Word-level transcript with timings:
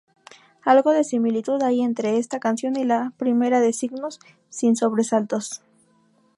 Algo 0.65 0.93
de 0.93 1.03
similitud 1.03 1.61
hay 1.61 1.83
entre 1.83 2.17
esta 2.17 2.39
canción 2.39 2.75
y 2.75 2.85
la 2.85 3.13
primera 3.17 3.59
de 3.59 3.71
"Signos", 3.71 4.19
"Sin 4.49 4.75
sobresaltos". 4.75 5.61